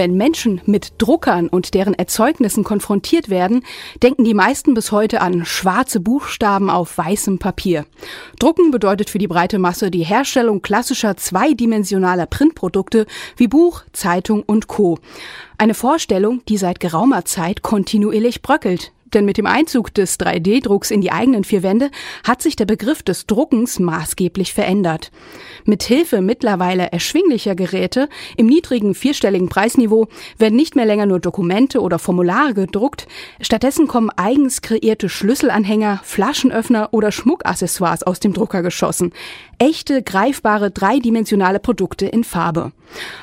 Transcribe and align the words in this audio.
Wenn 0.00 0.16
Menschen 0.16 0.62
mit 0.64 0.94
Druckern 0.96 1.48
und 1.48 1.74
deren 1.74 1.92
Erzeugnissen 1.92 2.64
konfrontiert 2.64 3.28
werden, 3.28 3.62
denken 4.02 4.24
die 4.24 4.32
meisten 4.32 4.72
bis 4.72 4.92
heute 4.92 5.20
an 5.20 5.44
schwarze 5.44 6.00
Buchstaben 6.00 6.70
auf 6.70 6.96
weißem 6.96 7.38
Papier. 7.38 7.84
Drucken 8.38 8.70
bedeutet 8.70 9.10
für 9.10 9.18
die 9.18 9.28
breite 9.28 9.58
Masse 9.58 9.90
die 9.90 10.02
Herstellung 10.02 10.62
klassischer 10.62 11.18
zweidimensionaler 11.18 12.24
Printprodukte 12.24 13.04
wie 13.36 13.46
Buch, 13.46 13.82
Zeitung 13.92 14.42
und 14.42 14.68
Co. 14.68 14.98
Eine 15.58 15.74
Vorstellung, 15.74 16.40
die 16.48 16.56
seit 16.56 16.80
geraumer 16.80 17.26
Zeit 17.26 17.60
kontinuierlich 17.60 18.40
bröckelt. 18.40 18.92
Denn 19.14 19.24
mit 19.24 19.38
dem 19.38 19.46
Einzug 19.46 19.92
des 19.94 20.18
3D-Drucks 20.18 20.90
in 20.90 21.00
die 21.00 21.12
eigenen 21.12 21.44
vier 21.44 21.62
Wände 21.62 21.90
hat 22.24 22.42
sich 22.42 22.56
der 22.56 22.66
Begriff 22.66 23.02
des 23.02 23.26
Druckens 23.26 23.78
maßgeblich 23.78 24.54
verändert. 24.54 25.10
Mit 25.64 25.82
Hilfe 25.82 26.20
mittlerweile 26.20 26.92
erschwinglicher 26.92 27.54
Geräte 27.54 28.08
im 28.36 28.46
niedrigen 28.46 28.94
vierstelligen 28.94 29.48
Preisniveau 29.48 30.08
werden 30.38 30.56
nicht 30.56 30.76
mehr 30.76 30.86
länger 30.86 31.06
nur 31.06 31.20
Dokumente 31.20 31.80
oder 31.80 31.98
Formulare 31.98 32.54
gedruckt, 32.54 33.06
stattdessen 33.40 33.86
kommen 33.86 34.10
eigens 34.16 34.62
kreierte 34.62 35.08
Schlüsselanhänger, 35.08 36.00
Flaschenöffner 36.04 36.88
oder 36.92 37.12
Schmuckaccessoires 37.12 38.02
aus 38.02 38.20
dem 38.20 38.32
Drucker 38.32 38.62
geschossen. 38.62 39.12
Echte, 39.58 40.02
greifbare, 40.02 40.70
dreidimensionale 40.70 41.58
Produkte 41.58 42.06
in 42.06 42.24
Farbe. 42.24 42.72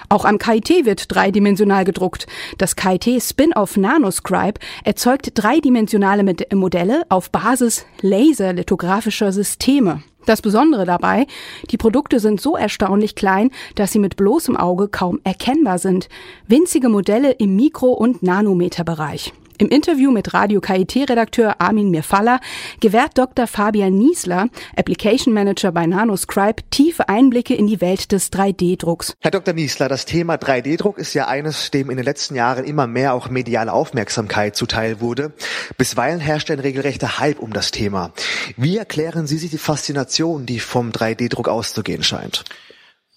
Auch 0.10 0.26
am 0.26 0.38
KIT 0.38 0.86
wird 0.86 1.14
dreidimensional 1.14 1.86
gedruckt. 1.86 2.28
Das 2.58 2.76
KIT 2.76 3.22
Spin-off 3.22 3.78
Nanoscribe 3.78 4.60
erzeugt 4.84 5.32
dreidimensionale 5.34 6.36
Modelle 6.54 7.04
auf 7.10 7.32
Basis 7.32 7.86
laserlithografischer 8.02 9.32
Systeme. 9.32 10.02
Das 10.26 10.42
Besondere 10.42 10.86
dabei, 10.86 11.26
die 11.72 11.78
Produkte 11.78 12.20
sind 12.20 12.42
so 12.42 12.58
erstaunlich 12.58 13.16
klein, 13.16 13.50
dass 13.76 13.94
sie 13.94 14.00
mit 14.00 14.18
bloßem 14.18 14.58
Auge 14.58 14.90
kaum 14.90 15.22
erkennbar 15.24 15.80
sind. 15.80 16.10
Winzige 16.48 16.90
Modelle 16.90 17.32
im 17.32 17.56
Mikro- 17.56 17.94
und 17.94 18.24
Nanometerbereich. 18.24 19.32
Im 19.60 19.70
Interview 19.70 20.12
mit 20.12 20.36
Radio 20.36 20.62
KIT-Redakteur 20.62 21.60
Armin 21.60 21.90
Mirfalla 21.90 22.40
gewährt 22.80 23.18
Dr. 23.18 23.48
Fabian 23.48 23.98
Niesler, 23.98 24.50
Application 24.76 25.34
Manager 25.34 25.72
bei 25.72 25.88
Nanoscribe, 25.88 26.62
tiefe 26.70 27.10
Einblicke 27.10 27.56
in 27.56 27.66
die 27.66 27.82
Welt 27.82 28.12
des 28.12 28.32
3D-Drucks. 28.32 29.16
Herr 29.20 29.32
Dr. 29.32 29.56
Niesler, 29.56 29.90
das 29.90 30.06
Thema 30.06 30.36
3D-Druck 30.36 31.00
ist 31.00 31.16
ja 31.16 31.28
eines, 31.28 31.72
dem 31.72 31.90
in 31.90 31.98
den 31.98 32.06
letzten 32.06 32.36
Jahren 32.36 32.66
immer 32.66 32.86
mehr 32.86 33.16
auch 33.16 33.32
mediale 33.32 33.74
Aufmerksamkeit 33.74 34.56
zuteil 34.56 35.02
wurde. 35.02 35.34
Bisweilen 35.80 36.20
herrscht 36.20 36.52
ein 36.52 36.60
regelrechter 36.60 37.18
Hype 37.18 37.40
um 37.40 37.52
das 37.52 37.72
Thema. 37.72 38.12
Wie 38.58 38.78
erklären 38.78 39.26
Sie 39.26 39.40
sich 39.40 39.50
die 39.50 39.58
Faszination, 39.58 40.46
die 40.46 40.60
vom 40.60 40.92
3D-Druck 40.92 41.48
auszugehen 41.48 42.04
scheint? 42.04 42.44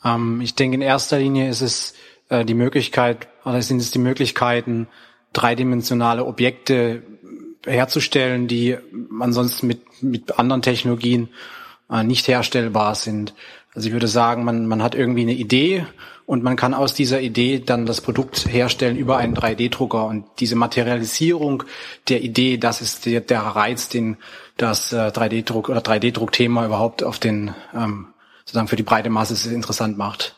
Ähm, 0.02 0.40
ich 0.40 0.54
denke, 0.54 0.76
in 0.76 0.82
erster 0.82 1.18
Linie 1.18 1.50
ist 1.50 1.60
es 1.60 1.92
äh, 2.30 2.46
die 2.46 2.54
Möglichkeit, 2.54 3.28
oder 3.44 3.60
sind 3.60 3.82
es 3.82 3.90
die 3.90 3.98
Möglichkeiten, 3.98 4.88
dreidimensionale 5.32 6.24
Objekte 6.24 7.02
herzustellen, 7.66 8.48
die 8.48 8.76
ansonsten 9.20 9.66
mit, 9.66 10.02
mit 10.02 10.38
anderen 10.38 10.62
Technologien 10.62 11.28
äh, 11.90 12.02
nicht 12.04 12.26
herstellbar 12.28 12.94
sind. 12.94 13.34
Also 13.74 13.88
ich 13.88 13.92
würde 13.92 14.08
sagen, 14.08 14.44
man, 14.44 14.66
man 14.66 14.82
hat 14.82 14.94
irgendwie 14.94 15.22
eine 15.22 15.34
Idee 15.34 15.86
und 16.26 16.42
man 16.42 16.56
kann 16.56 16.74
aus 16.74 16.94
dieser 16.94 17.20
Idee 17.20 17.60
dann 17.60 17.86
das 17.86 18.00
Produkt 18.00 18.46
herstellen 18.46 18.96
über 18.96 19.16
einen 19.16 19.36
3D-Drucker. 19.36 20.06
Und 20.06 20.26
diese 20.38 20.56
Materialisierung 20.56 21.64
der 22.08 22.22
Idee, 22.22 22.56
das 22.56 22.80
ist 22.80 23.06
der, 23.06 23.20
der 23.20 23.40
Reiz, 23.40 23.88
den 23.88 24.16
das 24.56 24.92
äh, 24.92 25.08
3D-Druck 25.08 25.68
oder 25.68 25.80
3D-Druckthema 25.80 26.66
überhaupt 26.66 27.02
auf 27.02 27.18
den 27.18 27.54
ähm, 27.74 28.08
sozusagen 28.44 28.68
für 28.68 28.76
die 28.76 28.82
breite 28.82 29.10
Masse 29.10 29.52
interessant 29.52 29.98
macht. 29.98 30.34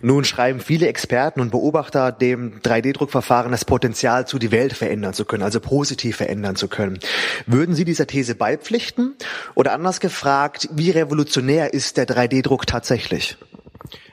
Nun 0.00 0.24
schreiben 0.24 0.60
viele 0.60 0.88
Experten 0.88 1.40
und 1.40 1.50
Beobachter 1.50 2.12
dem 2.12 2.60
3D-Druckverfahren 2.60 3.50
das 3.50 3.64
Potenzial 3.64 4.26
zu, 4.26 4.38
die 4.38 4.50
Welt 4.50 4.72
verändern 4.72 5.14
zu 5.14 5.24
können, 5.24 5.42
also 5.42 5.60
positiv 5.60 6.16
verändern 6.16 6.56
zu 6.56 6.68
können. 6.68 6.98
Würden 7.46 7.74
Sie 7.74 7.84
dieser 7.84 8.06
These 8.06 8.34
beipflichten? 8.34 9.14
Oder 9.54 9.72
anders 9.72 10.00
gefragt, 10.00 10.68
wie 10.72 10.90
revolutionär 10.90 11.72
ist 11.72 11.96
der 11.96 12.06
3D-Druck 12.06 12.66
tatsächlich? 12.66 13.36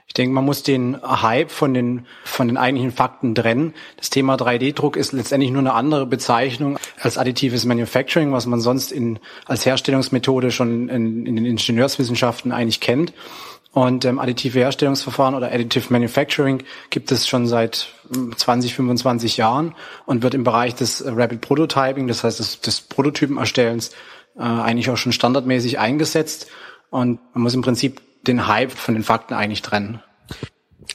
Ich 0.09 0.15
denke, 0.15 0.33
man 0.33 0.43
muss 0.43 0.63
den 0.63 0.97
Hype 1.03 1.51
von 1.51 1.75
den, 1.75 2.07
von 2.23 2.47
den 2.47 2.57
eigentlichen 2.57 2.91
Fakten 2.91 3.35
trennen. 3.35 3.75
Das 3.95 4.09
Thema 4.09 4.35
3D-Druck 4.35 4.95
ist 4.95 5.11
letztendlich 5.11 5.51
nur 5.51 5.59
eine 5.59 5.73
andere 5.73 6.07
Bezeichnung 6.07 6.79
als 6.99 7.19
additives 7.19 7.63
Manufacturing, 7.63 8.31
was 8.31 8.47
man 8.47 8.59
sonst 8.59 8.91
in, 8.91 9.19
als 9.45 9.67
Herstellungsmethode 9.67 10.49
schon 10.49 10.89
in, 10.89 11.27
in 11.27 11.35
den 11.35 11.45
Ingenieurswissenschaften 11.45 12.51
eigentlich 12.51 12.79
kennt. 12.79 13.13
Und 13.71 14.03
ähm, 14.05 14.17
additive 14.17 14.59
Herstellungsverfahren 14.59 15.35
oder 15.35 15.51
Additive 15.51 15.93
Manufacturing 15.93 16.63
gibt 16.89 17.11
es 17.11 17.27
schon 17.27 17.45
seit 17.45 17.93
20, 18.35 18.71
hm, 18.71 18.75
25 18.75 19.37
Jahren 19.37 19.75
und 20.07 20.23
wird 20.23 20.33
im 20.33 20.43
Bereich 20.43 20.73
des 20.73 21.01
äh, 21.01 21.11
Rapid 21.11 21.41
Prototyping, 21.41 22.07
das 22.07 22.23
heißt 22.23 22.39
des, 22.39 22.61
des 22.61 22.81
Prototypenerstellens, 22.81 23.91
äh, 24.37 24.41
eigentlich 24.41 24.89
auch 24.89 24.97
schon 24.97 25.11
standardmäßig 25.11 25.77
eingesetzt. 25.77 26.47
Und 26.89 27.19
man 27.33 27.43
muss 27.43 27.53
im 27.53 27.61
Prinzip 27.61 28.01
den 28.25 28.47
Hype 28.47 28.71
von 28.71 28.95
den 28.95 29.03
Fakten 29.03 29.35
eigentlich 29.35 29.61
trennen. 29.61 30.01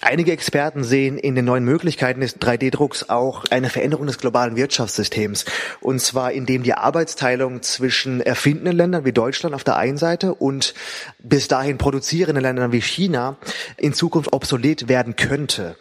Einige 0.01 0.33
Experten 0.33 0.85
sehen 0.85 1.17
in 1.17 1.35
den 1.35 1.45
neuen 1.45 1.65
Möglichkeiten 1.65 2.21
des 2.21 2.39
3D-Drucks 2.39 3.09
auch 3.09 3.45
eine 3.51 3.71
Veränderung 3.71 4.07
des 4.07 4.19
globalen 4.19 4.57
Wirtschaftssystems. 4.57 5.45
Und 5.81 6.01
zwar 6.01 6.33
indem 6.33 6.63
die 6.63 6.75
Arbeitsteilung 6.75 7.63
zwischen 7.63 8.21
erfindenden 8.21 8.77
Ländern 8.77 9.05
wie 9.05 9.13
Deutschland 9.13 9.55
auf 9.55 9.65
der 9.65 9.77
einen 9.77 9.97
Seite 9.97 10.35
und 10.35 10.75
bis 11.19 11.49
dahin 11.49 11.79
produzierenden 11.79 12.43
Ländern 12.43 12.73
wie 12.73 12.83
China 12.83 13.39
in 13.77 13.95
Zukunft 13.95 14.33
obsolet 14.33 14.89
werden 14.89 15.17
könnte. 15.17 15.77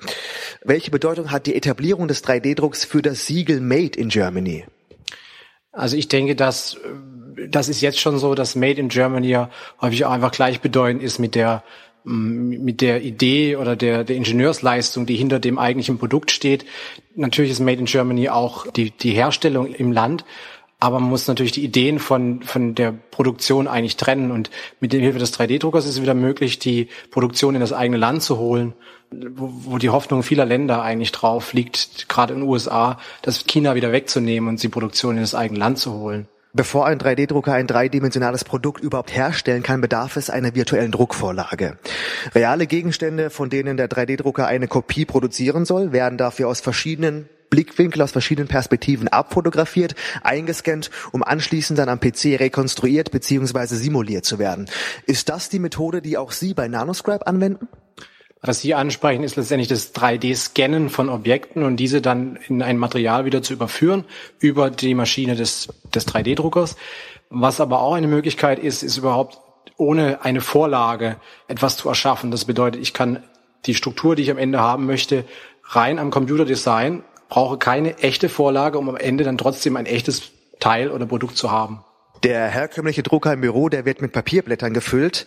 Welche 0.64 0.92
Bedeutung 0.92 1.32
hat 1.32 1.46
die 1.46 1.56
Etablierung 1.56 2.08
des 2.08 2.24
3D-Drucks 2.24 2.86
für 2.86 3.02
das 3.02 3.26
Siegel 3.26 3.60
Made 3.60 4.00
in 4.00 4.10
Germany? 4.10 4.66
Also 5.72 5.98
ich 5.98 6.08
denke, 6.08 6.36
dass 6.36 6.78
das 7.50 7.68
ist 7.68 7.82
jetzt 7.82 8.00
schon 8.00 8.20
so, 8.20 8.36
dass 8.36 8.56
Made 8.56 8.80
in 8.80 8.90
Germany 8.90 9.28
ja 9.28 9.50
häufig 9.82 10.06
auch 10.06 10.12
einfach 10.12 10.32
gleichbedeutend 10.32 11.02
ist 11.04 11.20
mit 11.20 11.36
der 11.36 11.64
mit 12.04 12.82
der 12.82 13.02
Idee 13.02 13.56
oder 13.56 13.76
der, 13.76 14.04
der 14.04 14.16
Ingenieursleistung, 14.16 15.06
die 15.06 15.16
hinter 15.16 15.40
dem 15.40 15.58
eigentlichen 15.58 15.98
Produkt 15.98 16.32
steht. 16.32 16.66
Natürlich 17.16 17.52
ist 17.52 17.60
Made 17.60 17.80
in 17.80 17.86
Germany 17.86 18.30
auch 18.30 18.68
die, 18.72 18.92
die 18.92 19.12
Herstellung 19.12 19.74
im 19.74 19.92
Land, 19.92 20.26
aber 20.80 21.00
man 21.00 21.10
muss 21.10 21.30
natürlich 21.30 21.54
die 21.54 21.64
Ideen 21.64 22.00
von, 22.00 22.42
von 22.42 22.76
der 22.76 22.92
Produktion 22.92 23.70
eigentlich 23.70 23.96
trennen. 23.96 24.32
Und 24.32 24.50
mit 24.82 24.92
der 24.92 25.00
Hilfe 25.00 25.18
des 25.18 25.34
3D-Druckers 25.34 25.86
ist 25.86 25.92
es 25.92 26.02
wieder 26.02 26.14
möglich, 26.14 26.60
die 26.60 26.90
Produktion 27.10 27.56
in 27.56 27.62
das 27.62 27.72
eigene 27.72 27.98
Land 27.98 28.22
zu 28.22 28.38
holen, 28.38 28.74
wo, 29.10 29.50
wo 29.64 29.78
die 29.78 29.92
Hoffnung 29.92 30.24
vieler 30.24 30.46
Länder 30.46 30.82
eigentlich 30.82 31.14
drauf 31.14 31.54
liegt, 31.54 32.10
gerade 32.10 32.34
in 32.34 32.42
den 32.42 32.50
USA, 32.50 33.00
das 33.22 33.46
China 33.46 33.76
wieder 33.76 33.94
wegzunehmen 33.94 34.50
und 34.50 34.62
die 34.62 34.68
Produktion 34.68 35.16
in 35.16 35.22
das 35.22 35.36
eigene 35.36 35.60
Land 35.60 35.78
zu 35.78 35.94
holen. 35.94 36.28
Bevor 36.56 36.86
ein 36.86 37.00
3D-Drucker 37.00 37.54
ein 37.54 37.66
dreidimensionales 37.66 38.44
Produkt 38.44 38.80
überhaupt 38.80 39.16
herstellen 39.16 39.64
kann, 39.64 39.82
bedarf 39.82 40.18
es 40.18 40.30
einer 40.30 40.54
virtuellen 40.54 40.92
Druckvorlage. 40.92 41.80
Reale 42.36 42.68
Gegenstände, 42.68 43.32
von 43.32 43.50
denen 43.50 43.76
der 43.76 43.90
3D-Drucker 43.90 44.46
eine 44.46 44.68
Kopie 44.68 45.06
produzieren 45.06 45.66
soll, 45.66 45.94
werden 45.94 46.20
dafür 46.20 46.48
aus 46.48 46.62
verschiedenen 46.62 47.28
Blickwinkel 47.50 48.04
aus 48.04 48.12
verschiedenen 48.12 48.48
Perspektiven 48.48 49.08
abfotografiert, 49.08 49.96
eingescannt, 50.22 50.92
um 51.12 51.24
anschließend 51.24 51.80
dann 51.80 51.90
am 51.90 52.00
PC 52.00 52.40
rekonstruiert 52.40 53.10
bzw. 53.10 53.76
simuliert 53.76 54.26
zu 54.26 54.38
werden. 54.38 54.70
Ist 55.08 55.30
das 55.30 55.50
die 55.50 55.60
Methode, 55.60 56.04
die 56.04 56.18
auch 56.18 56.32
Sie 56.32 56.54
bei 56.54 56.68
Nanoscribe 56.68 57.26
anwenden? 57.26 57.68
Was 58.46 58.60
Sie 58.60 58.74
ansprechen, 58.74 59.24
ist 59.24 59.38
letztendlich 59.38 59.70
das 59.70 59.96
3D-Scannen 59.96 60.90
von 60.90 61.08
Objekten 61.08 61.64
und 61.64 61.78
diese 61.78 62.02
dann 62.02 62.38
in 62.50 62.62
ein 62.62 62.78
Material 62.78 63.24
wieder 63.24 63.42
zu 63.42 63.54
überführen 63.54 64.04
über 64.40 64.70
die 64.70 64.96
Maschine 64.96 65.36
des, 65.36 65.70
des 65.96 66.06
3D-Druckers. 66.10 66.76
Was 67.30 67.62
aber 67.62 67.82
auch 67.82 67.94
eine 67.94 68.08
Möglichkeit 68.08 68.60
ist, 68.60 68.84
ist 68.84 68.98
überhaupt 68.98 69.40
ohne 69.78 70.26
eine 70.26 70.42
Vorlage 70.42 71.16
etwas 71.48 71.78
zu 71.78 71.88
erschaffen. 71.88 72.32
Das 72.32 72.44
bedeutet, 72.44 72.82
ich 72.82 72.94
kann 72.94 73.24
die 73.66 73.76
Struktur, 73.76 74.18
die 74.18 74.24
ich 74.24 74.32
am 74.32 74.38
Ende 74.38 74.60
haben 74.60 74.86
möchte, 74.86 75.24
rein 75.64 75.98
am 75.98 76.12
Computer 76.12 76.44
design, 76.44 77.06
brauche 77.30 77.58
keine 77.58 77.98
echte 78.00 78.28
Vorlage, 78.28 78.78
um 78.78 78.90
am 78.90 78.98
Ende 78.98 79.24
dann 79.24 79.38
trotzdem 79.38 79.78
ein 79.78 79.86
echtes 79.86 80.32
Teil 80.60 80.92
oder 80.92 81.06
Produkt 81.06 81.38
zu 81.38 81.50
haben. 81.50 81.86
Der 82.24 82.48
herkömmliche 82.48 83.04
Drucker 83.04 83.34
im 83.34 83.42
Büro, 83.42 83.68
der 83.68 83.84
wird 83.84 84.02
mit 84.02 84.14
Papierblättern 84.14 84.74
gefüllt. 84.74 85.26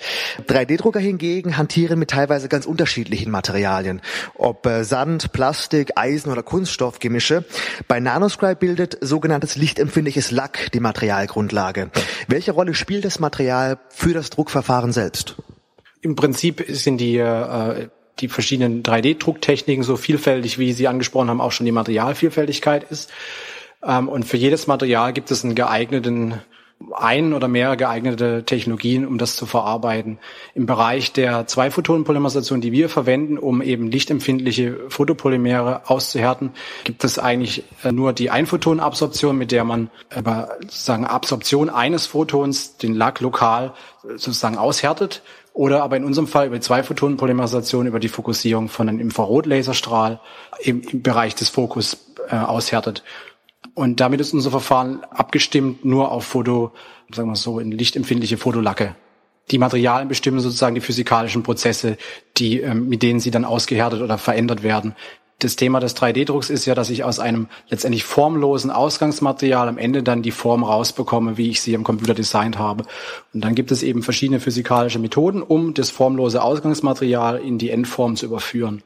3D-Drucker 0.48 0.98
hingegen 0.98 1.58
hantieren 1.58 1.98
mit 1.98 2.10
teilweise 2.10 2.48
ganz 2.48 2.64
unterschiedlichen 2.64 3.30
Materialien. 3.30 4.00
Ob 4.34 4.64
äh, 4.64 4.82
Sand, 4.82 5.32
Plastik, 5.32 5.92
Eisen 5.96 6.32
oder 6.32 6.42
Kunststoffgemische. 6.42 7.44
Bei 7.86 8.00
Nanoscribe 8.00 8.56
bildet 8.56 8.96
sogenanntes 9.02 9.56
lichtempfindliches 9.56 10.30
Lack 10.30 10.72
die 10.72 10.80
Materialgrundlage. 10.80 11.90
Welche 12.28 12.52
Rolle 12.52 12.74
spielt 12.74 13.04
das 13.04 13.20
Material 13.20 13.78
für 13.90 14.14
das 14.14 14.30
Druckverfahren 14.30 14.92
selbst? 14.92 15.36
Im 16.00 16.16
Prinzip 16.16 16.64
sind 16.68 16.98
die 16.98 17.18
äh, 17.18 17.88
die 18.20 18.28
verschiedenen 18.28 18.82
3D-Drucktechniken 18.82 19.82
so 19.82 19.96
vielfältig, 19.96 20.58
wie 20.58 20.72
Sie 20.72 20.88
angesprochen 20.88 21.28
haben, 21.28 21.40
auch 21.42 21.52
schon 21.52 21.66
die 21.66 21.72
Materialvielfältigkeit 21.72 22.90
ist. 22.90 23.10
Ähm, 23.84 24.08
und 24.08 24.24
für 24.24 24.38
jedes 24.38 24.66
Material 24.66 25.12
gibt 25.12 25.30
es 25.30 25.44
einen 25.44 25.54
geeigneten 25.54 26.40
ein 26.94 27.32
oder 27.32 27.48
mehr 27.48 27.76
geeignete 27.76 28.44
Technologien, 28.44 29.06
um 29.06 29.18
das 29.18 29.36
zu 29.36 29.46
verarbeiten. 29.46 30.18
Im 30.54 30.66
Bereich 30.66 31.12
der 31.12 31.46
Zwei-Photonen-Polymerisation, 31.46 32.60
die 32.60 32.72
wir 32.72 32.88
verwenden, 32.88 33.38
um 33.38 33.62
eben 33.62 33.90
lichtempfindliche 33.90 34.78
Photopolymere 34.88 35.88
auszuhärten, 35.88 36.50
gibt 36.84 37.02
es 37.04 37.18
eigentlich 37.18 37.64
äh, 37.82 37.92
nur 37.92 38.12
die 38.12 38.30
Einphotonabsorption, 38.30 39.36
mit 39.36 39.52
der 39.52 39.64
man 39.64 39.90
über 40.16 40.50
sozusagen 40.62 41.06
Absorption 41.06 41.70
eines 41.70 42.06
Photons 42.06 42.76
den 42.76 42.94
Lack 42.94 43.20
lokal 43.20 43.72
sozusagen 44.02 44.58
aushärtet 44.58 45.22
oder 45.56 45.82
aber 45.82 45.96
in 45.96 46.04
unserem 46.04 46.26
Fall 46.26 46.48
über 46.48 46.56
die 46.56 46.62
Zwei-Photonen-Polymerisation, 46.62 47.86
über 47.86 47.98
die 47.98 48.08
Fokussierung 48.08 48.68
von 48.68 48.88
einem 48.88 49.00
Infrarotlaserstrahl 49.00 50.20
im, 50.60 50.82
im 50.82 51.02
Bereich 51.02 51.34
des 51.34 51.48
Fokus 51.48 52.12
äh, 52.28 52.36
aushärtet. 52.36 53.02
Und 53.76 54.00
damit 54.00 54.22
ist 54.22 54.32
unser 54.32 54.50
Verfahren 54.50 55.04
abgestimmt 55.10 55.84
nur 55.84 56.10
auf 56.10 56.24
Foto, 56.24 56.72
sagen 57.12 57.28
wir 57.28 57.36
so, 57.36 57.60
in 57.60 57.70
lichtempfindliche 57.70 58.38
Fotolacke. 58.38 58.96
Die 59.50 59.58
Materialien 59.58 60.08
bestimmen 60.08 60.40
sozusagen 60.40 60.74
die 60.74 60.80
physikalischen 60.80 61.42
Prozesse, 61.42 61.98
die, 62.38 62.62
ähm, 62.62 62.88
mit 62.88 63.02
denen 63.02 63.20
sie 63.20 63.30
dann 63.30 63.44
ausgehärtet 63.44 64.00
oder 64.00 64.16
verändert 64.16 64.62
werden. 64.62 64.96
Das 65.40 65.56
Thema 65.56 65.78
des 65.78 65.94
3D-Drucks 65.94 66.48
ist 66.48 66.64
ja, 66.64 66.74
dass 66.74 66.88
ich 66.88 67.04
aus 67.04 67.18
einem 67.18 67.48
letztendlich 67.68 68.04
formlosen 68.04 68.70
Ausgangsmaterial 68.70 69.68
am 69.68 69.76
Ende 69.76 70.02
dann 70.02 70.22
die 70.22 70.30
Form 70.30 70.64
rausbekomme, 70.64 71.36
wie 71.36 71.50
ich 71.50 71.60
sie 71.60 71.76
am 71.76 71.84
Computer 71.84 72.14
designt 72.14 72.58
habe. 72.58 72.84
Und 73.34 73.44
dann 73.44 73.54
gibt 73.54 73.70
es 73.72 73.82
eben 73.82 74.02
verschiedene 74.02 74.40
physikalische 74.40 74.98
Methoden, 74.98 75.42
um 75.42 75.74
das 75.74 75.90
formlose 75.90 76.42
Ausgangsmaterial 76.42 77.40
in 77.40 77.58
die 77.58 77.68
Endform 77.68 78.16
zu 78.16 78.24
überführen. 78.24 78.82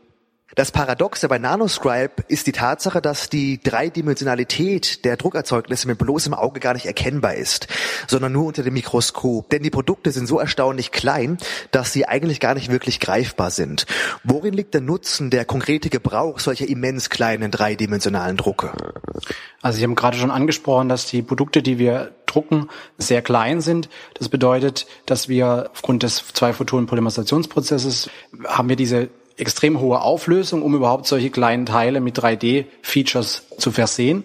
Das 0.56 0.72
Paradoxe 0.72 1.28
bei 1.28 1.38
Nanoscribe 1.38 2.24
ist 2.26 2.48
die 2.48 2.52
Tatsache, 2.52 3.00
dass 3.00 3.28
die 3.28 3.60
Dreidimensionalität 3.62 5.04
der 5.04 5.16
Druckerzeugnisse 5.16 5.86
mit 5.86 5.98
bloßem 5.98 6.34
Auge 6.34 6.58
gar 6.58 6.74
nicht 6.74 6.86
erkennbar 6.86 7.34
ist, 7.34 7.68
sondern 8.08 8.32
nur 8.32 8.46
unter 8.46 8.64
dem 8.64 8.74
Mikroskop. 8.74 9.48
Denn 9.50 9.62
die 9.62 9.70
Produkte 9.70 10.10
sind 10.10 10.26
so 10.26 10.40
erstaunlich 10.40 10.90
klein, 10.90 11.38
dass 11.70 11.92
sie 11.92 12.06
eigentlich 12.06 12.40
gar 12.40 12.54
nicht 12.54 12.68
wirklich 12.68 12.98
greifbar 12.98 13.52
sind. 13.52 13.86
Worin 14.24 14.54
liegt 14.54 14.74
der 14.74 14.80
Nutzen, 14.80 15.30
der 15.30 15.44
konkrete 15.44 15.88
Gebrauch 15.88 16.40
solcher 16.40 16.68
immens 16.68 17.10
kleinen 17.10 17.52
dreidimensionalen 17.52 18.36
Drucke? 18.36 18.72
Also 19.62 19.78
Sie 19.78 19.84
haben 19.84 19.94
gerade 19.94 20.16
schon 20.16 20.32
angesprochen, 20.32 20.88
dass 20.88 21.06
die 21.06 21.22
Produkte, 21.22 21.62
die 21.62 21.78
wir 21.78 22.12
drucken, 22.26 22.68
sehr 22.98 23.22
klein 23.22 23.60
sind. 23.60 23.88
Das 24.14 24.28
bedeutet, 24.28 24.86
dass 25.06 25.28
wir 25.28 25.70
aufgrund 25.72 26.02
des 26.02 26.24
Zwei-Photonen-Polymerisationsprozesses 26.32 28.10
haben 28.46 28.68
wir 28.68 28.76
diese 28.76 29.10
extrem 29.40 29.80
hohe 29.80 30.00
Auflösung, 30.00 30.62
um 30.62 30.74
überhaupt 30.74 31.06
solche 31.06 31.30
kleinen 31.30 31.66
Teile 31.66 32.00
mit 32.00 32.18
3D-Features 32.18 33.42
zu 33.58 33.70
versehen. 33.70 34.24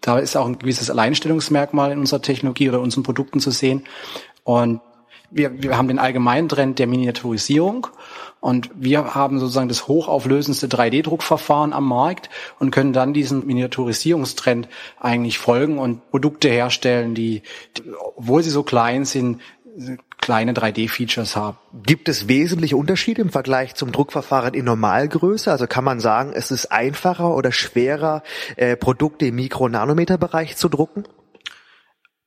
Da 0.00 0.18
ist 0.18 0.36
auch 0.36 0.46
ein 0.46 0.58
gewisses 0.58 0.90
Alleinstellungsmerkmal 0.90 1.92
in 1.92 1.98
unserer 1.98 2.22
Technologie 2.22 2.68
oder 2.68 2.80
unseren 2.80 3.02
Produkten 3.02 3.40
zu 3.40 3.50
sehen. 3.50 3.84
Und 4.44 4.80
wir, 5.30 5.62
wir 5.62 5.76
haben 5.76 5.88
den 5.88 5.98
allgemeinen 5.98 6.48
Trend 6.48 6.78
der 6.78 6.86
Miniaturisierung 6.86 7.88
und 8.40 8.70
wir 8.74 9.14
haben 9.14 9.40
sozusagen 9.40 9.68
das 9.68 9.88
hochauflösendste 9.88 10.68
3D-Druckverfahren 10.68 11.72
am 11.72 11.88
Markt 11.88 12.30
und 12.58 12.70
können 12.70 12.92
dann 12.92 13.12
diesen 13.12 13.46
Miniaturisierungstrend 13.46 14.68
eigentlich 15.00 15.38
folgen 15.38 15.78
und 15.78 16.08
Produkte 16.10 16.48
herstellen, 16.48 17.14
die, 17.14 17.42
obwohl 18.16 18.42
sie 18.42 18.50
so 18.50 18.62
klein 18.62 19.04
sind, 19.04 19.40
kleine 20.26 20.54
3D-Features 20.54 21.36
haben. 21.36 21.56
Gibt 21.84 22.08
es 22.08 22.26
wesentliche 22.26 22.76
Unterschiede 22.76 23.22
im 23.22 23.30
Vergleich 23.30 23.76
zum 23.76 23.92
Druckverfahren 23.92 24.54
in 24.54 24.64
Normalgröße? 24.64 25.52
Also 25.52 25.68
kann 25.68 25.84
man 25.84 26.00
sagen, 26.00 26.32
es 26.34 26.50
ist 26.50 26.72
einfacher 26.72 27.32
oder 27.32 27.52
schwerer, 27.52 28.24
äh, 28.56 28.74
Produkte 28.74 29.26
im 29.26 29.36
Mikro-Nanometer-Bereich 29.36 30.56
zu 30.56 30.68
drucken? 30.68 31.04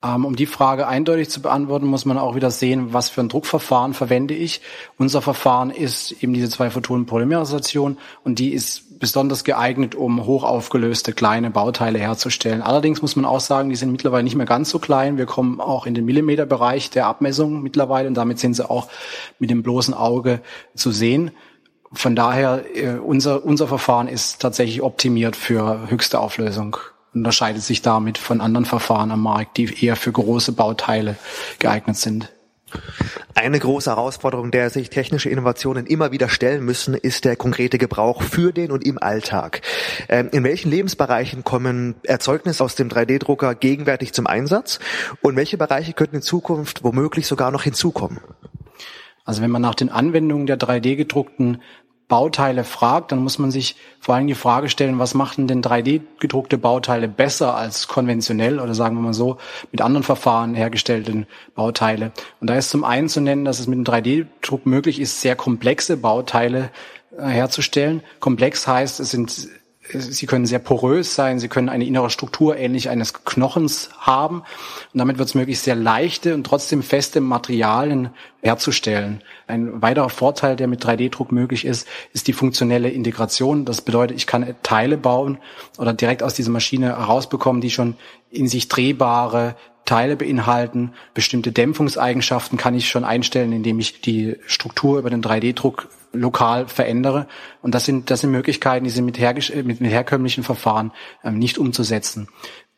Ähm, 0.02 0.24
um 0.24 0.36
die 0.38 0.46
Frage 0.46 0.88
eindeutig 0.88 1.30
zu 1.30 1.42
beantworten, 1.42 1.86
muss 1.86 2.06
man 2.06 2.18
auch 2.18 2.34
wieder 2.34 2.52
sehen, 2.52 2.94
was 2.94 3.10
für 3.10 3.20
ein 3.20 3.28
Druckverfahren 3.28 3.94
verwende 3.94 4.34
ich. 4.34 4.62
Unser 4.98 5.22
Verfahren 5.22 5.72
ist 5.72 6.24
eben 6.24 6.34
diese 6.34 6.50
zwei 6.50 6.70
Photonen 6.70 7.06
Polymerisation 7.06 7.98
und 8.24 8.40
die 8.40 8.54
ist 8.54 9.00
besonders 9.00 9.44
geeignet, 9.44 9.96
um 9.96 10.26
hochaufgelöste 10.26 11.12
kleine 11.12 11.52
Bauteile 11.52 12.00
herzustellen. 12.00 12.62
Allerdings 12.62 13.02
muss 13.02 13.18
man 13.18 13.26
auch 13.26 13.42
sagen, 13.42 13.70
die 13.70 13.76
sind 13.76 13.92
mittlerweile 13.92 14.24
nicht 14.24 14.36
mehr 14.36 14.46
ganz 14.46 14.70
so 14.70 14.80
klein. 14.80 15.18
Wir 15.18 15.26
kommen 15.26 15.60
auch 15.60 15.86
in 15.86 15.96
den 15.96 16.06
Millimeterbereich 16.06 16.90
der 16.90 17.08
Abmessung 17.08 17.62
mittlerweile 17.62 18.08
und 18.08 18.14
damit 18.14 18.40
sind 18.40 18.54
sie 18.54 18.70
auch 18.70 18.88
mit 19.38 19.50
dem 19.50 19.64
bloßen 19.64 19.94
Auge 19.94 20.42
zu 20.76 20.92
sehen. 20.92 21.32
Von 21.92 22.16
daher, 22.16 22.64
äh, 22.74 23.00
unser, 23.00 23.44
unser 23.44 23.68
Verfahren 23.68 24.08
ist 24.08 24.42
tatsächlich 24.42 24.82
optimiert 24.82 25.36
für 25.36 25.90
höchste 25.90 26.20
Auflösung 26.20 26.78
unterscheidet 27.14 27.64
sich 27.64 27.82
damit 27.82 28.18
von 28.18 28.42
anderen 28.42 28.66
Verfahren 28.66 29.12
am 29.12 29.24
Markt, 29.24 29.58
die 29.58 29.86
eher 29.86 29.96
für 29.96 30.12
große 30.12 30.52
Bauteile 30.52 31.18
geeignet 31.60 31.98
sind. 31.98 32.32
Eine 33.34 33.60
große 33.60 33.90
Herausforderung, 33.90 34.52
der 34.52 34.70
sich 34.70 34.90
technische 34.90 35.30
Innovationen 35.30 35.86
immer 35.86 36.12
wieder 36.12 36.30
stellen 36.30 36.64
müssen, 36.64 36.94
ist 36.94 37.26
der 37.26 37.36
konkrete 37.36 37.78
Gebrauch 37.78 38.22
für 38.22 38.52
den 38.52 38.72
und 38.72 38.86
im 38.86 39.02
Alltag. 39.02 39.62
Ähm, 40.08 40.30
in 40.32 40.44
welchen 40.44 40.70
Lebensbereichen 40.70 41.44
kommen 41.44 41.96
Erzeugnisse 42.04 42.64
aus 42.64 42.76
dem 42.76 42.90
3D-Drucker 42.90 43.56
gegenwärtig 43.56 44.14
zum 44.14 44.28
Einsatz 44.28 44.80
und 45.22 45.36
welche 45.36 45.58
Bereiche 45.58 45.94
könnten 45.94 46.18
in 46.18 46.22
Zukunft 46.22 46.84
womöglich 46.84 47.28
sogar 47.28 47.52
noch 47.52 47.64
hinzukommen? 47.64 48.20
Also 49.26 49.42
wenn 49.42 49.52
man 49.52 49.62
nach 49.62 49.76
den 49.76 49.90
Anwendungen 49.90 50.48
der 50.48 50.60
3D 50.60 50.96
gedruckten 50.96 51.62
Bauteile 52.10 52.66
fragt, 52.66 53.12
dann 53.12 53.20
muss 53.20 53.40
man 53.40 53.52
sich 53.52 53.76
vor 54.00 54.16
allem 54.16 54.28
die 54.28 54.36
Frage 54.36 54.68
stellen, 54.68 55.00
was 55.00 55.14
machen 55.14 55.48
denn 55.48 55.62
3D 55.62 56.02
gedruckte 56.20 56.58
Bauteile 56.58 57.08
besser 57.08 57.56
als 57.56 57.88
konventionell 57.88 58.60
oder 58.60 58.74
sagen 58.74 58.96
wir 58.96 59.02
mal 59.02 59.14
so 59.14 59.38
mit 59.72 59.82
anderen 59.82 60.04
Verfahren 60.04 60.56
hergestellten 60.56 61.28
Bauteile. 61.56 62.12
Und 62.42 62.50
da 62.50 62.56
ist 62.56 62.72
zum 62.72 62.84
einen 62.84 63.08
zu 63.08 63.22
nennen, 63.22 63.46
dass 63.46 63.60
es 63.60 63.68
mit 63.68 63.78
dem 63.78 63.86
3D-Druck 63.86 64.66
möglich 64.66 65.00
ist, 65.00 65.22
sehr 65.22 65.36
komplexe 65.36 65.98
Bauteile 65.98 66.72
äh, 67.16 67.28
herzustellen. 67.28 68.02
Komplex 68.20 68.68
heißt, 68.68 69.00
es 69.00 69.12
sind 69.12 69.48
sie 69.92 70.26
können 70.26 70.46
sehr 70.46 70.60
porös 70.60 71.16
sein, 71.16 71.40
sie 71.40 71.48
können 71.48 71.70
eine 71.70 71.86
innere 71.86 72.10
Struktur 72.10 72.58
ähnlich 72.58 72.90
eines 72.90 73.14
Knochens 73.14 73.90
haben. 74.00 74.40
Und 74.94 74.98
damit 75.00 75.18
wird 75.18 75.30
es 75.30 75.36
möglich, 75.36 75.60
sehr 75.60 75.76
leichte 75.76 76.34
und 76.34 76.44
trotzdem 76.44 76.84
feste 76.84 77.22
Materialien 77.22 78.10
herzustellen. 78.42 79.22
Ein 79.48 79.82
weiterer 79.82 80.10
Vorteil, 80.10 80.56
der 80.56 80.68
mit 80.68 80.86
3D-Druck 80.86 81.32
möglich 81.32 81.66
ist, 81.66 81.88
ist 82.14 82.28
die 82.28 82.34
funktionelle 82.34 82.90
Integration. 82.90 83.66
Das 83.66 83.82
bedeutet, 83.82 84.18
ich 84.18 84.28
kann 84.28 84.56
Teile 84.64 84.98
bauen 84.98 85.40
oder 85.78 85.94
direkt 85.94 86.24
aus 86.24 86.34
dieser 86.34 86.52
Maschine 86.52 86.88
herausbekommen, 86.98 87.62
die 87.62 87.72
schon 87.72 87.96
in 88.30 88.48
sich 88.48 88.68
drehbare 88.68 89.56
Teile 89.86 90.16
beinhalten. 90.16 90.94
Bestimmte 91.16 91.52
Dämpfungseigenschaften 91.52 92.58
kann 92.58 92.76
ich 92.76 92.90
schon 92.90 93.04
einstellen, 93.04 93.52
indem 93.52 93.80
ich 93.80 94.02
die 94.02 94.38
Struktur 94.46 95.00
über 95.00 95.10
den 95.10 95.24
3D-Druck 95.24 95.88
lokal 96.12 96.68
verändere. 96.68 97.28
Und 97.62 97.76
das 97.76 97.86
sind, 97.86 98.10
das 98.10 98.22
sind 98.22 98.32
Möglichkeiten, 98.32 98.84
die 98.84 98.90
sind 98.90 99.06
mit, 99.06 99.20
her, 99.20 99.34
mit, 99.34 99.82
mit 99.82 99.92
herkömmlichen 99.92 100.44
Verfahren 100.44 100.92
ähm, 101.24 101.38
nicht 101.38 101.58
umzusetzen. 101.58 102.28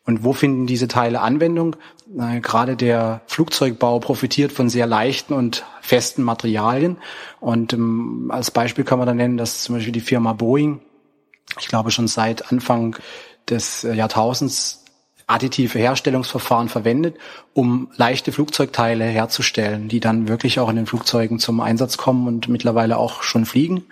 Und 0.03 0.23
wo 0.23 0.33
finden 0.33 0.65
diese 0.65 0.87
Teile 0.87 1.21
Anwendung? 1.21 1.75
Äh, 2.17 2.39
gerade 2.39 2.75
der 2.75 3.21
Flugzeugbau 3.27 3.99
profitiert 3.99 4.51
von 4.51 4.69
sehr 4.69 4.87
leichten 4.87 5.33
und 5.33 5.63
festen 5.81 6.23
Materialien. 6.23 6.97
Und 7.39 7.73
ähm, 7.73 8.31
als 8.33 8.51
Beispiel 8.51 8.83
kann 8.83 8.99
man 8.99 9.07
da 9.07 9.13
nennen, 9.13 9.37
dass 9.37 9.63
zum 9.63 9.75
Beispiel 9.75 9.93
die 9.93 10.01
Firma 10.01 10.33
Boeing, 10.33 10.81
ich 11.59 11.67
glaube 11.67 11.91
schon 11.91 12.07
seit 12.07 12.51
Anfang 12.51 12.97
des 13.49 13.83
äh, 13.83 13.93
Jahrtausends 13.93 14.85
additive 15.31 15.79
Herstellungsverfahren 15.79 16.69
verwendet, 16.69 17.17
um 17.53 17.89
leichte 17.95 18.31
Flugzeugteile 18.31 19.05
herzustellen, 19.05 19.87
die 19.87 19.99
dann 19.99 20.27
wirklich 20.27 20.59
auch 20.59 20.69
in 20.69 20.75
den 20.75 20.85
Flugzeugen 20.85 21.39
zum 21.39 21.59
Einsatz 21.59 21.97
kommen 21.97 22.27
und 22.27 22.47
mittlerweile 22.47 22.97
auch 22.97 23.23
schon 23.23 23.45
fliegen. 23.45 23.85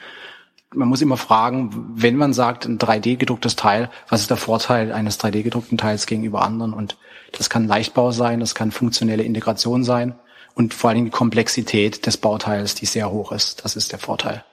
Man 0.74 0.88
muss 0.88 1.02
immer 1.02 1.18
fragen, 1.18 1.94
wenn 1.96 2.16
man 2.16 2.34
sagt, 2.34 2.66
ein 2.66 2.78
3D 2.78 3.18
gedrucktes 3.18 3.56
Teil, 3.56 3.90
was 4.08 4.22
ist 4.22 4.30
der 4.30 4.38
Vorteil 4.38 4.92
eines 4.92 5.20
3D 5.20 5.42
gedruckten 5.42 5.78
Teils 5.78 6.06
gegenüber 6.06 6.44
anderen? 6.44 6.74
Und 6.74 6.98
das 7.32 7.50
kann 7.50 7.68
Leichtbau 7.68 8.12
sein, 8.12 8.40
das 8.40 8.54
kann 8.54 8.72
funktionelle 8.72 9.24
Integration 9.24 9.84
sein 9.84 10.16
und 10.54 10.74
vor 10.74 10.90
allen 10.90 10.96
Dingen 10.96 11.08
die 11.08 11.12
Komplexität 11.12 12.06
des 12.06 12.18
Bauteils, 12.18 12.76
die 12.76 12.86
sehr 12.86 13.10
hoch 13.12 13.32
ist. 13.32 13.64
Das 13.64 13.76
ist 13.76 13.92
der 13.92 14.00
Vorteil. 14.00 14.44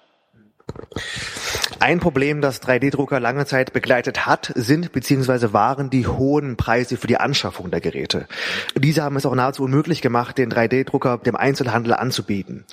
Ein 1.78 2.00
Problem, 2.00 2.40
das 2.40 2.62
3D-Drucker 2.62 3.21
lange 3.21 3.45
Zeit 3.45 3.75
begleitet 3.75 4.26
hat, 4.26 4.50
sind 4.54 4.92
bzw. 4.92 5.52
waren 5.52 5.90
die 5.90 6.06
hohen 6.06 6.56
Preise 6.56 6.97
für 6.97 7.06
die 7.06 7.18
Anschaffung 7.18 7.71
der 7.71 7.80
Geräte. 7.80 8.26
Diese 8.75 9.02
haben 9.02 9.16
es 9.16 9.26
auch 9.26 9.35
nahezu 9.35 9.64
unmöglich 9.64 10.00
gemacht, 10.00 10.38
den 10.38 10.50
3D-Drucker 10.50 11.18
dem 11.18 11.37
Einzelhandel 11.37 11.92
anzubieten. 11.92 12.64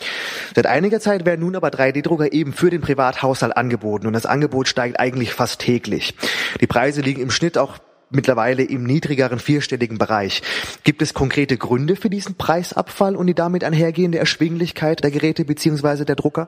Seit 0.56 0.68
einiger 0.68 1.02
Zeit 1.02 1.26
werden 1.26 1.42
nun 1.42 1.58
aber 1.58 1.68
3D-Drucker 1.68 2.32
eben 2.32 2.54
für 2.54 2.70
den 2.70 2.80
Privathaushalt 2.80 3.58
angeboten 3.58 4.08
und 4.08 4.14
das 4.14 4.26
Angebot 4.26 4.70
steigt 4.70 5.00
eigentlich 5.00 5.34
fast 5.34 5.60
täglich. 5.60 6.16
Die 6.62 6.68
Preise 6.68 7.02
liegen 7.02 7.22
im 7.22 7.30
Schnitt 7.30 7.58
auch 7.58 7.80
mittlerweile 8.10 8.64
im 8.64 8.84
niedrigeren 8.84 9.40
vierstelligen 9.40 9.98
Bereich. 9.98 10.44
Gibt 10.84 11.02
es 11.02 11.14
konkrete 11.14 11.58
Gründe 11.58 11.98
für 11.98 12.10
diesen 12.10 12.36
Preisabfall 12.36 13.18
und 13.18 13.28
die 13.28 13.34
damit 13.34 13.66
einhergehende 13.66 14.20
Erschwinglichkeit 14.20 15.04
der 15.04 15.12
Geräte 15.12 15.44
bzw. 15.44 16.06
der 16.06 16.16
Drucker? 16.16 16.48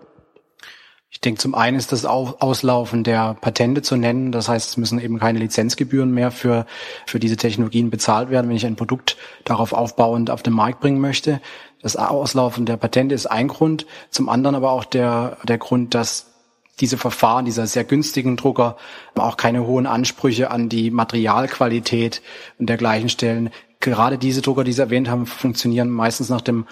Ich 1.09 1.21
denke, 1.21 1.39
zum 1.39 1.55
einen 1.55 1.77
ist 1.77 1.91
das 1.91 2.05
Auslaufen 2.05 3.03
der 3.03 3.35
Patente 3.35 3.81
zu 3.81 3.95
nennen. 3.95 4.31
Das 4.31 4.50
heißt, 4.50 4.71
es 4.71 4.77
müssen 4.77 5.00
eben 5.00 5.17
keine 5.17 5.39
Lizenzgebühren 5.39 6.12
mehr 6.12 6.29
für, 6.29 6.65
für 7.05 7.19
diese 7.19 7.38
Technologien 7.38 7.89
bezahlt 7.89 8.29
werden, 8.29 8.50
wenn 8.50 8.55
ich 8.57 8.65
ein 8.65 8.75
Produkt 8.75 9.15
darauf 9.45 9.71
aufbauend 9.71 10.29
auf 10.29 10.43
den 10.43 10.53
Markt 10.53 10.81
bringen 10.81 11.00
möchte. 11.00 11.39
Das 11.81 11.95
Auslaufen 11.95 12.65
der 12.65 12.77
Patente 12.77 13.15
ist 13.15 13.27
ein 13.27 13.47
Grund. 13.47 13.85
Zum 14.09 14.27
anderen 14.27 14.55
aber 14.55 14.71
auch 14.71 14.83
der, 14.83 15.38
der 15.43 15.57
Grund, 15.57 15.93
dass 15.93 16.33
diese 16.79 16.97
Verfahren 16.97 17.45
dieser 17.45 17.67
sehr 17.67 17.85
günstigen 17.85 18.35
Drucker 18.35 18.75
auch 19.15 19.38
keine 19.38 19.65
hohen 19.65 19.88
Ansprüche 19.88 20.51
an 20.51 20.67
die 20.67 20.91
Materialqualität 20.91 22.21
und 22.59 22.67
dergleichen 22.67 23.09
stellen. 23.09 23.50
Gerade 23.79 24.17
diese 24.17 24.41
Drucker, 24.41 24.63
die 24.63 24.74
Sie 24.74 24.81
erwähnt 24.81 25.09
haben, 25.09 25.25
funktionieren 25.25 25.89
meistens 25.89 26.29
nach 26.29 26.41
dem 26.41 26.65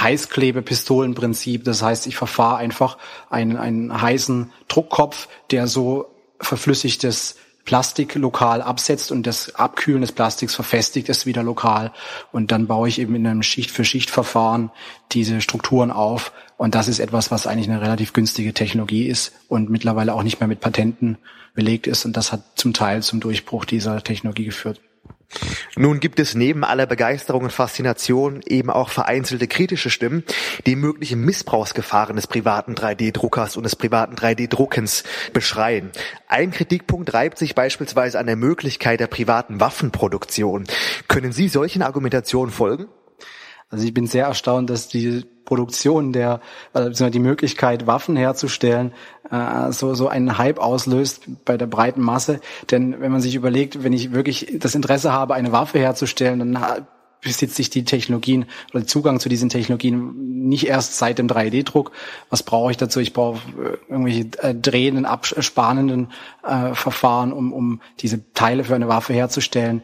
Heißklebepistolenprinzip. 0.00 1.64
Das 1.64 1.82
heißt, 1.82 2.06
ich 2.06 2.16
verfahre 2.16 2.56
einfach 2.56 2.98
einen, 3.30 3.56
einen 3.56 4.00
heißen 4.00 4.52
Druckkopf, 4.68 5.28
der 5.50 5.66
so 5.66 6.06
verflüssigtes 6.40 7.36
Plastik 7.66 8.14
lokal 8.14 8.62
absetzt 8.62 9.10
und 9.10 9.26
das 9.26 9.56
Abkühlen 9.56 10.00
des 10.00 10.12
Plastiks 10.12 10.54
verfestigt 10.54 11.08
es 11.08 11.26
wieder 11.26 11.42
lokal. 11.42 11.92
Und 12.30 12.52
dann 12.52 12.68
baue 12.68 12.88
ich 12.88 13.00
eben 13.00 13.16
in 13.16 13.26
einem 13.26 13.42
Schicht-für-Schicht-Verfahren 13.42 14.70
diese 15.12 15.40
Strukturen 15.40 15.90
auf. 15.90 16.32
Und 16.56 16.76
das 16.76 16.86
ist 16.86 17.00
etwas, 17.00 17.32
was 17.32 17.46
eigentlich 17.48 17.68
eine 17.68 17.80
relativ 17.80 18.12
günstige 18.12 18.54
Technologie 18.54 19.08
ist 19.08 19.32
und 19.48 19.68
mittlerweile 19.68 20.14
auch 20.14 20.22
nicht 20.22 20.38
mehr 20.38 20.46
mit 20.46 20.60
Patenten 20.60 21.18
belegt 21.54 21.88
ist. 21.88 22.04
Und 22.04 22.16
das 22.16 22.30
hat 22.30 22.42
zum 22.54 22.72
Teil 22.72 23.02
zum 23.02 23.18
Durchbruch 23.18 23.64
dieser 23.64 24.02
Technologie 24.02 24.44
geführt. 24.44 24.80
Nun 25.76 26.00
gibt 26.00 26.20
es 26.20 26.34
neben 26.34 26.64
aller 26.64 26.86
Begeisterung 26.86 27.44
und 27.44 27.52
Faszination 27.52 28.40
eben 28.46 28.70
auch 28.70 28.88
vereinzelte 28.88 29.46
kritische 29.46 29.90
Stimmen, 29.90 30.24
die 30.64 30.76
mögliche 30.76 31.16
Missbrauchsgefahren 31.16 32.16
des 32.16 32.26
privaten 32.26 32.74
3D-Druckers 32.74 33.56
und 33.56 33.64
des 33.64 33.76
privaten 33.76 34.14
3D-Druckens 34.14 35.04
beschreien. 35.32 35.90
Ein 36.28 36.50
Kritikpunkt 36.50 37.12
reibt 37.12 37.38
sich 37.38 37.54
beispielsweise 37.54 38.18
an 38.18 38.26
der 38.26 38.36
Möglichkeit 38.36 39.00
der 39.00 39.06
privaten 39.08 39.60
Waffenproduktion. 39.60 40.64
Können 41.08 41.32
Sie 41.32 41.48
solchen 41.48 41.82
Argumentationen 41.82 42.52
folgen? 42.52 42.86
Also 43.68 43.84
ich 43.84 43.92
bin 43.92 44.06
sehr 44.06 44.26
erstaunt, 44.26 44.70
dass 44.70 44.88
die 44.88 45.24
Produktion 45.46 46.12
der, 46.12 46.40
also 46.74 47.08
die 47.08 47.18
Möglichkeit, 47.18 47.86
Waffen 47.86 48.16
herzustellen, 48.16 48.92
äh, 49.30 49.72
so, 49.72 49.94
so 49.94 50.08
einen 50.08 50.36
Hype 50.36 50.58
auslöst 50.58 51.22
bei 51.46 51.56
der 51.56 51.66
breiten 51.66 52.02
Masse. 52.02 52.40
Denn 52.70 53.00
wenn 53.00 53.12
man 53.12 53.22
sich 53.22 53.34
überlegt, 53.34 53.82
wenn 53.82 53.94
ich 53.94 54.12
wirklich 54.12 54.58
das 54.58 54.74
Interesse 54.74 55.12
habe, 55.12 55.34
eine 55.34 55.52
Waffe 55.52 55.78
herzustellen, 55.78 56.38
dann 56.38 56.86
besitze 57.22 57.60
ich 57.60 57.70
die 57.70 57.84
Technologien 57.84 58.46
oder 58.72 58.86
Zugang 58.86 59.18
zu 59.18 59.28
diesen 59.28 59.48
Technologien 59.48 60.48
nicht 60.48 60.68
erst 60.68 60.96
seit 60.96 61.18
dem 61.18 61.26
3D-Druck. 61.26 61.90
Was 62.30 62.42
brauche 62.42 62.70
ich 62.70 62.76
dazu? 62.76 63.00
Ich 63.00 63.12
brauche 63.12 63.38
äh, 63.60 63.90
irgendwelche 63.90 64.26
äh, 64.38 64.54
drehenden, 64.54 65.06
abspanenden 65.06 66.12
äh, 66.44 66.74
Verfahren, 66.74 67.32
um, 67.32 67.52
um 67.52 67.80
diese 68.00 68.32
Teile 68.32 68.64
für 68.64 68.74
eine 68.74 68.88
Waffe 68.88 69.12
herzustellen 69.12 69.82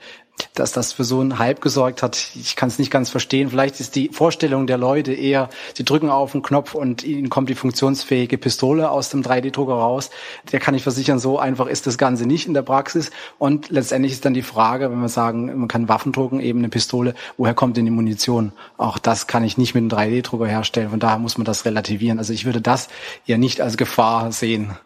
dass 0.54 0.72
das 0.72 0.92
für 0.92 1.04
so 1.04 1.20
einen 1.20 1.38
Hype 1.38 1.60
gesorgt 1.60 2.02
hat. 2.02 2.30
Ich 2.34 2.56
kann 2.56 2.68
es 2.68 2.78
nicht 2.78 2.90
ganz 2.90 3.10
verstehen. 3.10 3.50
Vielleicht 3.50 3.80
ist 3.80 3.94
die 3.96 4.10
Vorstellung 4.10 4.66
der 4.66 4.78
Leute 4.78 5.12
eher, 5.12 5.48
sie 5.74 5.84
drücken 5.84 6.10
auf 6.10 6.32
den 6.32 6.42
Knopf 6.42 6.74
und 6.74 7.04
ihnen 7.04 7.30
kommt 7.30 7.48
die 7.48 7.54
funktionsfähige 7.54 8.38
Pistole 8.38 8.90
aus 8.90 9.08
dem 9.08 9.22
3D-Drucker 9.22 9.72
raus. 9.72 10.10
Der 10.52 10.60
kann 10.60 10.74
ich 10.74 10.82
versichern, 10.82 11.18
so 11.18 11.38
einfach 11.38 11.66
ist 11.66 11.86
das 11.86 11.98
Ganze 11.98 12.26
nicht 12.26 12.46
in 12.46 12.54
der 12.54 12.62
Praxis. 12.62 13.10
Und 13.38 13.70
letztendlich 13.70 14.12
ist 14.12 14.24
dann 14.24 14.34
die 14.34 14.42
Frage, 14.42 14.90
wenn 14.90 15.00
wir 15.00 15.08
sagen, 15.08 15.46
man 15.58 15.68
kann 15.68 15.88
Waffen 15.88 16.12
drucken, 16.12 16.40
eben 16.40 16.58
eine 16.58 16.68
Pistole, 16.68 17.14
woher 17.36 17.54
kommt 17.54 17.76
denn 17.76 17.84
die 17.84 17.90
Munition? 17.90 18.52
Auch 18.76 18.98
das 18.98 19.26
kann 19.26 19.44
ich 19.44 19.58
nicht 19.58 19.74
mit 19.74 19.82
einem 19.82 20.12
3D-Drucker 20.12 20.46
herstellen. 20.46 20.90
Von 20.90 21.00
daher 21.00 21.18
muss 21.18 21.38
man 21.38 21.44
das 21.44 21.64
relativieren. 21.64 22.18
Also 22.18 22.32
ich 22.32 22.44
würde 22.44 22.60
das 22.60 22.88
ja 23.24 23.38
nicht 23.38 23.60
als 23.60 23.76
Gefahr 23.76 24.32
sehen. 24.32 24.76